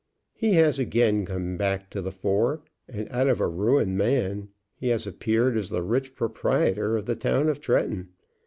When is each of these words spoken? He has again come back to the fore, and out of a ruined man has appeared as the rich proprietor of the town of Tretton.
He 0.33 0.53
has 0.53 0.79
again 0.79 1.27
come 1.27 1.57
back 1.57 1.91
to 1.91 2.01
the 2.01 2.09
fore, 2.11 2.63
and 2.89 3.07
out 3.11 3.27
of 3.27 3.39
a 3.39 3.45
ruined 3.47 3.99
man 3.99 4.49
has 4.81 5.05
appeared 5.05 5.55
as 5.55 5.69
the 5.69 5.83
rich 5.83 6.15
proprietor 6.15 6.97
of 6.97 7.05
the 7.05 7.15
town 7.15 7.47
of 7.49 7.59
Tretton. 7.61 8.07